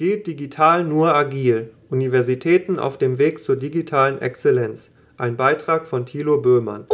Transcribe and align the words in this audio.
Geht 0.00 0.26
digital 0.26 0.82
nur 0.82 1.14
agil. 1.14 1.72
Universitäten 1.90 2.78
auf 2.78 2.96
dem 2.96 3.18
Weg 3.18 3.38
zur 3.38 3.56
digitalen 3.56 4.18
Exzellenz. 4.18 4.90
Ein 5.18 5.36
Beitrag 5.36 5.86
von 5.86 6.06
Thilo 6.06 6.40
Böhmann. 6.40 6.86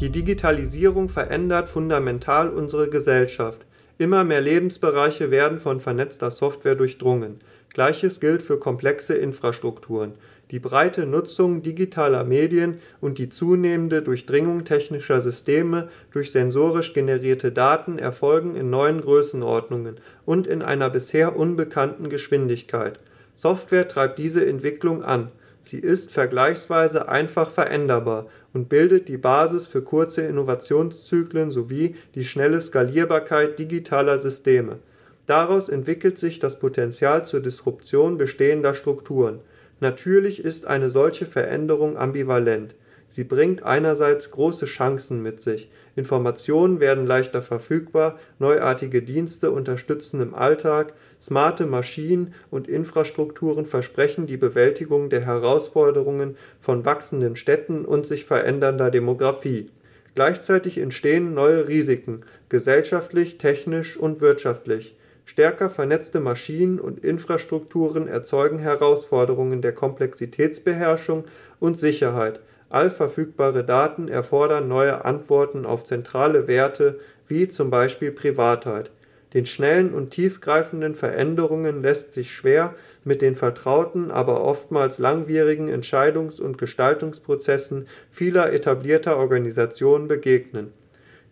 Die 0.00 0.10
Digitalisierung 0.10 1.08
verändert 1.08 1.68
fundamental 1.68 2.50
unsere 2.50 2.90
Gesellschaft. 2.90 3.60
Immer 3.96 4.24
mehr 4.24 4.40
Lebensbereiche 4.40 5.30
werden 5.30 5.60
von 5.60 5.78
vernetzter 5.78 6.32
Software 6.32 6.74
durchdrungen. 6.74 7.38
Gleiches 7.72 8.18
gilt 8.18 8.42
für 8.42 8.58
komplexe 8.58 9.14
Infrastrukturen. 9.14 10.14
Die 10.50 10.58
breite 10.58 11.06
Nutzung 11.06 11.62
digitaler 11.62 12.24
Medien 12.24 12.80
und 13.00 13.18
die 13.18 13.28
zunehmende 13.28 14.02
Durchdringung 14.02 14.64
technischer 14.64 15.20
Systeme 15.20 15.88
durch 16.10 16.32
sensorisch 16.32 16.92
generierte 16.92 17.52
Daten 17.52 17.98
erfolgen 17.98 18.56
in 18.56 18.68
neuen 18.68 19.00
Größenordnungen 19.00 19.98
und 20.26 20.48
in 20.48 20.62
einer 20.62 20.90
bisher 20.90 21.36
unbekannten 21.36 22.08
Geschwindigkeit. 22.08 22.98
Software 23.36 23.86
treibt 23.86 24.18
diese 24.18 24.44
Entwicklung 24.44 25.04
an. 25.04 25.28
Sie 25.62 25.78
ist 25.78 26.12
vergleichsweise 26.12 27.08
einfach 27.08 27.50
veränderbar 27.50 28.26
und 28.52 28.68
bildet 28.68 29.06
die 29.06 29.18
Basis 29.18 29.68
für 29.68 29.82
kurze 29.82 30.22
Innovationszyklen 30.22 31.52
sowie 31.52 31.94
die 32.16 32.24
schnelle 32.24 32.60
Skalierbarkeit 32.60 33.56
digitaler 33.58 34.18
Systeme. 34.18 34.80
Daraus 35.26 35.68
entwickelt 35.68 36.18
sich 36.18 36.40
das 36.40 36.58
Potenzial 36.58 37.24
zur 37.24 37.38
Disruption 37.38 38.18
bestehender 38.18 38.74
Strukturen 38.74 39.38
Natürlich 39.80 40.44
ist 40.44 40.66
eine 40.66 40.90
solche 40.90 41.26
Veränderung 41.26 41.96
ambivalent. 41.96 42.74
Sie 43.08 43.24
bringt 43.24 43.64
einerseits 43.64 44.30
große 44.30 44.66
Chancen 44.66 45.20
mit 45.20 45.40
sich. 45.40 45.68
Informationen 45.96 46.78
werden 46.78 47.06
leichter 47.06 47.42
verfügbar, 47.42 48.18
neuartige 48.38 49.02
Dienste 49.02 49.50
unterstützen 49.50 50.20
im 50.20 50.32
Alltag, 50.32 50.92
smarte 51.20 51.66
Maschinen 51.66 52.34
und 52.50 52.68
Infrastrukturen 52.68 53.66
versprechen 53.66 54.26
die 54.26 54.36
Bewältigung 54.36 55.10
der 55.10 55.22
Herausforderungen 55.22 56.36
von 56.60 56.84
wachsenden 56.84 57.34
Städten 57.34 57.84
und 57.84 58.06
sich 58.06 58.26
verändernder 58.26 58.92
Demografie. 58.92 59.70
Gleichzeitig 60.14 60.78
entstehen 60.78 61.34
neue 61.34 61.66
Risiken, 61.66 62.20
gesellschaftlich, 62.48 63.38
technisch 63.38 63.96
und 63.96 64.20
wirtschaftlich 64.20 64.94
Stärker 65.30 65.70
vernetzte 65.70 66.18
Maschinen 66.18 66.80
und 66.80 67.04
Infrastrukturen 67.04 68.08
erzeugen 68.08 68.58
Herausforderungen 68.58 69.62
der 69.62 69.70
Komplexitätsbeherrschung 69.70 71.22
und 71.60 71.78
Sicherheit, 71.78 72.40
all 72.68 72.90
verfügbare 72.90 73.62
Daten 73.62 74.08
erfordern 74.08 74.66
neue 74.66 75.04
Antworten 75.04 75.66
auf 75.66 75.84
zentrale 75.84 76.48
Werte 76.48 76.98
wie 77.28 77.46
zum 77.46 77.70
Beispiel 77.70 78.10
Privatheit. 78.10 78.90
Den 79.32 79.46
schnellen 79.46 79.94
und 79.94 80.10
tiefgreifenden 80.10 80.96
Veränderungen 80.96 81.80
lässt 81.80 82.12
sich 82.12 82.34
schwer 82.34 82.74
mit 83.04 83.22
den 83.22 83.36
vertrauten, 83.36 84.10
aber 84.10 84.42
oftmals 84.42 84.98
langwierigen 84.98 85.68
Entscheidungs 85.68 86.40
und 86.40 86.58
Gestaltungsprozessen 86.58 87.86
vieler 88.10 88.52
etablierter 88.52 89.16
Organisationen 89.16 90.08
begegnen 90.08 90.72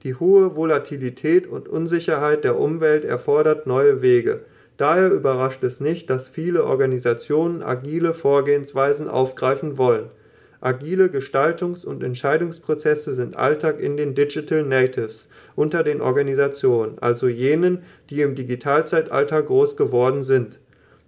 die 0.05 0.15
hohe 0.15 0.55
Volatilität 0.55 1.47
und 1.47 1.69
Unsicherheit 1.69 2.45
der 2.45 2.59
Umwelt 2.59 3.05
erfordert 3.05 3.67
neue 3.67 4.03
Wege. 4.03 4.41
Daher 4.77 5.11
überrascht 5.11 5.65
es 5.65 5.81
nicht, 5.81 6.09
dass 6.09 6.29
viele 6.29 6.65
Organisationen 6.65 7.63
agile 7.63 8.15
Vorgehensweisen 8.15 9.09
aufgreifen 9.09 9.77
wollen. 9.77 10.11
Agile 10.61 11.09
Gestaltungs 11.09 11.85
und 11.85 12.03
Entscheidungsprozesse 12.03 13.15
sind 13.15 13.37
Alltag 13.37 13.81
in 13.81 13.97
den 13.97 14.15
Digital 14.15 14.63
Natives 14.63 15.29
unter 15.55 15.83
den 15.83 16.01
Organisationen, 16.01 16.99
also 17.01 17.29
jenen, 17.29 17.83
die 18.11 18.23
im 18.23 18.35
Digitalzeitalter 18.35 19.43
groß 19.43 19.77
geworden 19.77 20.23
sind. 20.23 20.59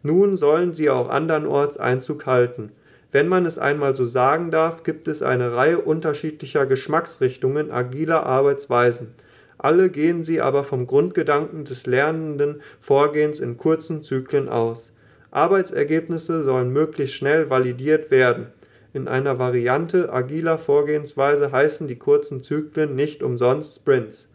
Nun 0.02 0.36
sollen 0.36 0.74
sie 0.74 0.91
auch 0.91 1.08
andernorts 1.08 1.77
Einzug 1.79 2.27
halten 2.27 2.73
wenn 3.13 3.29
man 3.29 3.47
es 3.47 3.59
einmal 3.59 3.97
so 3.97 4.07
sagen 4.07 4.51
darf, 4.51 4.85
gibt 4.85 5.09
es 5.09 5.23
eine 5.23 5.53
Reihe 5.53 5.79
unterschiedlicher 5.79 6.67
Geschmacksrichtungen 6.67 7.71
agiler 7.71 8.25
Arbeitsweisen. 8.25 9.15
Alle 9.59 9.91
gehen 9.91 10.25
sie 10.25 10.41
aber 10.41 10.65
vom 10.65 10.87
Grundgedanken 10.87 11.65
des 11.65 11.87
lernenden 11.87 12.63
Vorgehens 12.81 13.41
in 13.41 13.57
kurzen 13.57 14.03
Zyklen 14.03 14.48
aus. 14.48 14.93
Arbeitsergebnisse 15.31 16.45
sollen 16.45 16.73
möglichst 16.73 17.17
schnell 17.17 17.51
validiert 17.51 18.11
werden. 18.11 18.47
In 18.93 19.07
einer 19.07 19.39
Variante 19.39 20.13
agiler 20.13 20.59
Vorgehensweise 20.59 21.53
heißen 21.53 21.87
die 21.89 21.98
kurzen 21.98 22.42
Zyklen 22.42 22.95
nicht 22.95 23.23
umsonst 23.23 23.77
Sprints 23.77 24.31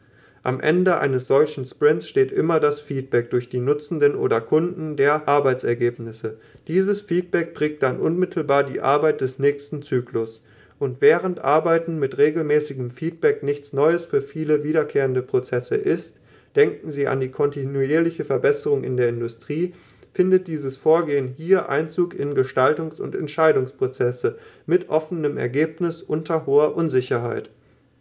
am 0.46 0.60
Ende 0.60 1.00
eines 1.00 1.26
solchen 1.26 1.66
Sprints 1.66 2.08
steht 2.08 2.32
immer 2.32 2.60
das 2.60 2.80
Feedback 2.80 3.32
durch 3.32 3.50
die 3.50 3.60
Nutzenden 3.60 4.14
oder 4.14 4.42
Kunden 4.42 4.96
der 4.96 5.28
Arbeitsergebnisse. 5.28 6.38
Dieses 6.68 7.02
Feedback 7.02 7.54
prägt 7.54 7.84
dann 7.84 8.00
unmittelbar 8.00 8.64
die 8.64 8.82
Arbeit 8.82 9.22
des 9.22 9.40
nächsten 9.40 9.84
Zyklus. 9.84 10.44
Und 10.80 11.02
während 11.02 11.40
Arbeiten 11.44 12.00
mit 12.00 12.18
regelmäßigem 12.18 12.90
Feedback 12.90 13.44
nichts 13.44 13.72
Neues 13.72 14.06
für 14.06 14.22
viele 14.22 14.64
wiederkehrende 14.64 15.22
Prozesse 15.22 15.76
ist, 15.76 16.18
denken 16.56 16.92
Sie 16.92 17.08
an 17.08 17.20
die 17.20 17.30
kontinuierliche 17.30 18.26
Verbesserung 18.26 18.84
in 18.84 18.98
der 18.98 19.10
Industrie, 19.10 19.74
findet 20.14 20.48
dieses 20.48 20.78
Vorgehen 20.78 21.34
hier 21.38 21.70
Einzug 21.70 22.18
in 22.18 22.34
Gestaltungs- 22.34 23.00
und 23.00 23.16
Entscheidungsprozesse 23.16 24.38
mit 24.66 24.90
offenem 24.90 25.38
Ergebnis 25.38 26.02
unter 26.02 26.46
hoher 26.46 26.76
Unsicherheit 26.76 27.50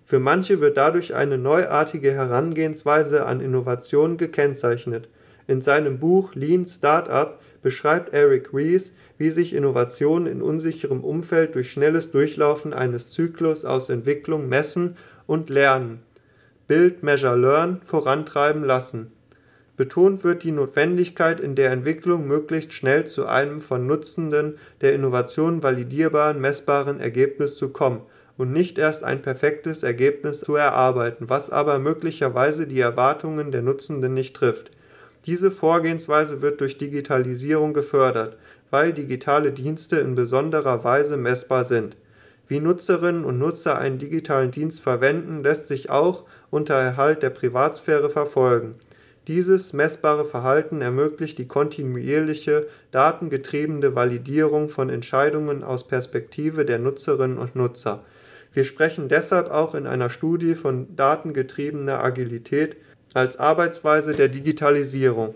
für 0.04 0.19
manche 0.19 0.60
wird 0.60 0.76
dadurch 0.76 1.14
eine 1.14 1.38
neuartige 1.38 2.12
Herangehensweise 2.12 3.25
an 3.25 3.41
Innovation 3.41 4.19
gekennzeichnet. 4.19 5.08
In 5.46 5.62
seinem 5.62 5.98
Buch 5.98 6.34
Lean 6.34 6.66
Startup 6.66 7.38
beschreibt 7.64 8.12
Eric 8.12 8.52
Ries, 8.52 8.94
wie 9.16 9.30
sich 9.30 9.54
Innovation 9.54 10.26
in 10.26 10.42
unsicherem 10.42 11.02
Umfeld 11.02 11.54
durch 11.54 11.72
schnelles 11.72 12.12
Durchlaufen 12.12 12.75
eines 12.75 13.10
Zyklus 13.10 13.64
aus 13.64 13.88
Entwicklung, 13.88 14.48
Messen 14.50 14.97
und 15.26 15.48
Lernen 15.48 16.00
(Build, 16.69 17.02
Measure, 17.02 17.36
Learn) 17.36 17.80
vorantreiben 17.82 18.64
lassen. 18.64 19.12
Betont 19.78 20.25
wird 20.25 20.44
die 20.44 20.52
Notwendigkeit, 20.52 21.41
in 21.41 21.54
der 21.54 21.70
Entwicklung 21.70 22.28
möglichst 22.28 22.75
schnell 22.75 23.06
zu 23.06 23.26
einem 23.26 23.62
von 23.62 23.86
Nutzenden 23.86 24.58
der 24.82 24.92
Innovation 24.92 25.62
validierbaren, 25.62 26.41
messbaren 26.41 27.00
Ergebnis 27.00 27.56
zu 27.56 27.70
kommen 27.70 28.02
und 28.36 28.52
nicht 28.52 28.76
erst 28.76 29.04
ein 29.04 29.22
perfektes 29.22 29.82
Ergebnis 29.82 30.41
zu 30.41 30.54
erarbeiten, 30.54 31.31
was 31.31 31.48
aber 31.48 31.78
möglicherweise 31.78 32.66
die 32.66 32.81
Erwartungen 32.81 33.52
der 33.52 33.62
Nutzenden 33.62 34.12
nicht 34.12 34.36
trifft. 34.36 34.70
Diese 35.27 35.51
Vorgehensweise 35.51 36.43
wird 36.43 36.61
durch 36.61 36.79
Digitalisierung 36.79 37.73
gefördert, 37.73 38.37
weil 38.71 38.93
digitale 38.93 39.53
Dienste 39.53 39.97
in 39.97 40.15
besonderer 40.15 40.85
Weise 40.85 41.17
messbar 41.17 41.65
sind. 41.65 41.97
Wie 42.47 42.61
Nutzerinnen 42.61 43.25
und 43.25 43.39
Nutzer 43.39 43.79
einen 43.79 43.99
digitalen 43.99 44.51
Dienst 44.51 44.81
verwenden, 44.81 45.43
lässt 45.43 45.69
sich 45.69 45.89
auch 45.89 46.25
unter 46.51 46.75
Erhalt 46.75 47.23
der 47.23 47.31
Privatsphäre 47.31 48.11
verfolgen. 48.11 48.75
Dieses 49.27 49.73
messbare 49.73 50.27
Verhalten 50.27 50.83
ermöglicht 50.83 51.39
die 51.39 51.49
kontinuierliche, 51.49 52.67
datengetriebene 52.91 53.95
Validierung 53.95 54.69
von 54.69 54.91
Entscheidungen 54.91 55.65
aus 55.65 55.89
Perspektive 55.89 56.67
der 56.67 56.79
Nutzerinnen 56.79 57.39
und 57.39 57.56
Nutzer 57.56 58.05
wir 58.55 58.65
sprechen 58.65 59.09
deshalb 59.09 59.51
auch 59.51 59.75
in 59.75 59.87
einer 59.87 60.09
Studie 60.09 60.55
von 60.55 60.95
datengetriebener 60.95 62.03
Agilität 62.03 62.77
als 63.14 63.38
Arbeitsweise 63.38 64.12
der 64.12 64.28
Digitalisierung. 64.28 65.34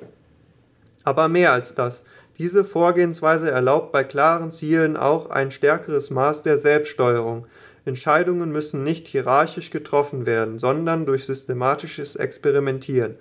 Aber 1.04 1.28
mehr 1.28 1.52
als 1.52 1.74
das. 1.74 2.04
Diese 2.36 2.64
Vorgehensweise 2.64 3.50
erlaubt 3.50 3.92
bei 3.92 4.04
klaren 4.04 4.52
Zielen 4.52 4.96
auch 4.96 5.30
ein 5.30 5.50
stärkeres 5.50 6.10
Maß 6.10 6.42
der 6.42 6.58
Selbststeuerung. 6.58 7.46
Entscheidungen 7.84 8.52
müssen 8.52 8.84
nicht 8.84 9.08
hierarchisch 9.08 9.70
getroffen 9.70 10.26
werden, 10.26 10.58
sondern 10.58 11.06
durch 11.06 11.24
systematisches 11.24 12.16
Experimentieren. 12.16 13.14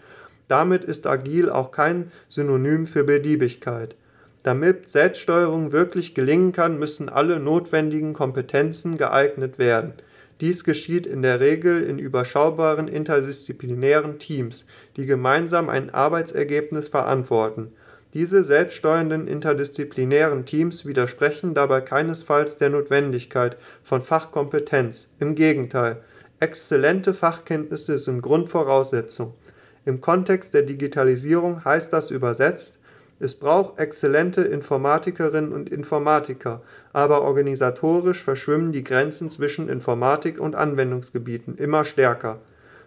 Damit 0.48 0.84
ist 0.84 1.08
agil 1.08 1.50
auch 1.50 1.72
kein 1.72 2.12
Synonym 2.30 2.86
für 2.86 3.04
Beliebigkeit. 3.04 3.96
Damit 4.44 4.90
Selbststeuerung 4.90 5.72
wirklich 5.72 6.16
gelingen 6.16 6.52
kann, 6.52 6.80
müssen 6.80 7.10
alle 7.10 7.40
notwendigen 7.40 8.14
Kompetenzen 8.14 8.98
geeignet 8.98 9.60
werden. 9.60 9.94
Dies 10.40 10.64
geschieht 10.64 11.08
in 11.08 11.24
der 11.24 11.40
Regel 11.40 11.82
in 11.82 11.98
überschaubaren 11.98 12.88
interdisziplinären 12.88 14.20
Teams, 14.20 14.68
die 14.96 15.08
gemeinsam 15.08 15.68
ein 15.70 15.90
Arbeitsergebnis 15.90 16.90
verantworten. 16.90 17.72
Diese 18.14 18.44
selbststeuernden 18.44 19.28
interdisziplinären 19.28 20.46
Teams 20.46 20.86
widersprechen 20.86 21.54
dabei 21.54 21.82
keinesfalls 21.82 22.58
der 22.58 22.70
Notwendigkeit 22.70 23.58
von 23.84 24.02
Fachkompetenz, 24.02 25.10
im 25.20 25.36
Gegenteil, 25.36 26.02
exzellente 26.40 27.14
Fachkenntnisse 27.14 27.98
sind 27.98 28.22
Grundvoraussetzung. 28.22 29.34
Im 29.86 30.02
Kontext 30.02 30.54
der 30.54 30.64
Digitalisierung 30.64 31.66
heißt 31.66 31.92
das 31.92 32.12
übersetzt 32.12 32.80
es 33.20 33.36
braucht 33.36 33.80
exzellente 33.80 34.42
Informatikerinnen 34.42 35.52
und 35.52 35.72
Informatiker, 35.72 36.62
aber 36.94 37.24
organisatorisch 37.24 38.24
verschwimmen 38.24 38.72
die 38.72 38.84
Grenzen 38.84 39.32
zwischen 39.32 39.70
Informatik 39.70 40.40
und 40.40 40.54
Anwendungsgebieten 40.54 41.58
immer 41.58 41.84
stärker. 41.84 42.38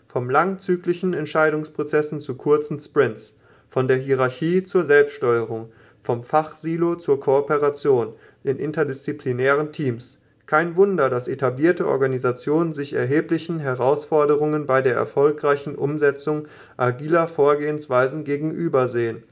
Von 0.07 0.31
langzyklischen 0.31 1.15
Entscheidungsprozessen 1.15 2.21
zu 2.21 2.37
kurzen 2.37 2.79
Sprints, 2.79 3.35
von 3.69 3.89
der 3.89 3.97
Hierarchie 3.97 4.63
zur 4.63 4.85
Selbststeuerung, 4.85 5.73
vom 6.01 6.23
Fachsilo 6.23 6.95
zur 6.95 7.19
Kooperation 7.19 8.13
in 8.45 8.59
interdisziplinären 8.59 9.73
Teams. 9.73 10.21
Kein 10.47 10.77
Wunder, 10.77 11.11
dass 11.11 11.29
etablierte 11.29 11.87
Organisationen 11.87 12.73
sich 12.73 12.95
erheblichen 12.95 13.61
Herausforderungen 13.61 14.67
bei 14.67 14.81
der 14.81 14.95
erfolgreichen 14.95 15.77
Umsetzung 15.77 16.47
agiler 16.77 17.29
Vorgehensweisen 17.29 18.25
gegenübersehen 18.25 19.23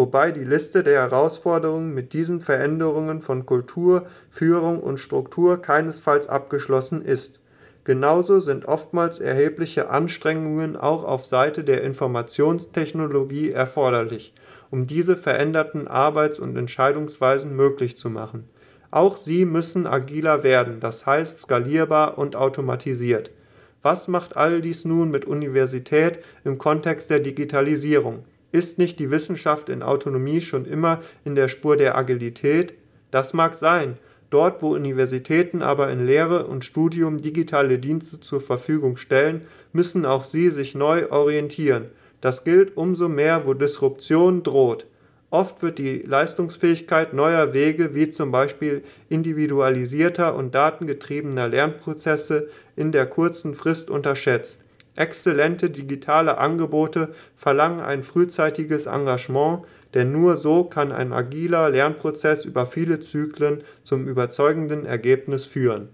wobei 0.00 0.32
die 0.32 0.44
Liste 0.44 0.82
der 0.82 1.02
Herausforderungen 1.02 1.92
mit 1.92 2.14
diesen 2.14 2.40
Veränderungen 2.40 3.20
von 3.20 3.44
Kultur, 3.44 4.06
Führung 4.30 4.80
und 4.80 4.98
Struktur 4.98 5.60
keinesfalls 5.60 6.26
abgeschlossen 6.26 7.04
ist. 7.04 7.38
Genauso 7.84 8.40
sind 8.40 8.64
oftmals 8.64 9.20
erhebliche 9.20 9.90
Anstrengungen 9.90 10.78
auch 10.78 11.04
auf 11.04 11.26
Seite 11.26 11.64
der 11.64 11.82
Informationstechnologie 11.82 13.50
erforderlich, 13.50 14.32
um 14.70 14.86
diese 14.86 15.18
veränderten 15.18 15.86
Arbeits 15.86 16.38
und 16.38 16.56
Entscheidungsweisen 16.56 17.54
möglich 17.54 17.98
zu 17.98 18.08
machen. 18.08 18.48
Auch 18.90 19.18
sie 19.18 19.44
müssen 19.44 19.86
agiler 19.86 20.42
werden, 20.42 20.80
das 20.80 21.04
heißt 21.04 21.40
skalierbar 21.40 22.16
und 22.16 22.36
automatisiert. 22.36 23.32
Was 23.82 24.08
macht 24.08 24.34
all 24.34 24.62
dies 24.62 24.86
nun 24.86 25.10
mit 25.10 25.26
Universität 25.26 26.20
im 26.42 26.56
Kontext 26.56 27.10
der 27.10 27.20
Digitalisierung 27.20 28.24
ist 28.52 28.78
nicht 28.78 28.98
die 28.98 29.10
Wissenschaft 29.10 29.68
in 29.68 29.82
Autonomie 29.82 30.40
schon 30.40 30.64
immer 30.64 31.00
in 31.24 31.34
der 31.34 31.48
Spur 31.48 31.76
der 31.76 31.96
Agilität? 31.96 32.74
Das 33.10 33.32
mag 33.32 33.54
sein, 33.54 33.96
dort 34.30 34.62
wo 34.62 34.74
Universitäten 34.74 35.62
aber 35.62 35.90
in 35.90 36.06
Lehre 36.06 36.46
und 36.46 36.64
Studium 36.64 37.20
digitale 37.20 37.78
Dienste 37.78 38.20
zur 38.20 38.40
Verfügung 38.40 38.96
stellen, 38.96 39.42
müssen 39.72 40.06
auch 40.06 40.24
sie 40.24 40.50
sich 40.50 40.74
neu 40.74 41.10
orientieren. 41.10 41.86
Das 42.20 42.44
gilt 42.44 42.76
umso 42.76 43.08
mehr, 43.08 43.46
wo 43.46 43.54
Disruption 43.54 44.42
droht. 44.42 44.86
Oft 45.30 45.62
wird 45.62 45.78
die 45.78 45.98
Leistungsfähigkeit 45.98 47.14
neuer 47.14 47.52
Wege 47.52 47.94
wie 47.94 48.10
zum 48.10 48.32
Beispiel 48.32 48.82
individualisierter 49.08 50.34
und 50.34 50.54
datengetriebener 50.56 51.46
Lernprozesse 51.46 52.48
in 52.74 52.90
der 52.90 53.06
kurzen 53.06 53.54
Frist 53.54 53.90
unterschätzt. 53.90 54.64
Exzellente 54.96 55.70
digitale 55.70 56.38
Angebote 56.38 57.14
verlangen 57.36 57.80
ein 57.80 58.02
frühzeitiges 58.02 58.86
Engagement, 58.86 59.64
denn 59.94 60.12
nur 60.12 60.36
so 60.36 60.64
kann 60.64 60.92
ein 60.92 61.12
agiler 61.12 61.70
Lernprozess 61.70 62.44
über 62.44 62.66
viele 62.66 63.00
Zyklen 63.00 63.62
zum 63.82 64.06
überzeugenden 64.06 64.86
Ergebnis 64.86 65.46
führen 65.46 65.88